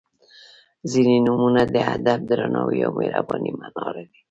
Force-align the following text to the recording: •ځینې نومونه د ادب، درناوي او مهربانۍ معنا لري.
•ځینې 0.91 1.15
نومونه 1.27 1.61
د 1.73 1.75
ادب، 1.95 2.19
درناوي 2.29 2.79
او 2.85 2.91
مهربانۍ 2.99 3.51
معنا 3.59 3.85
لري. 3.95 4.15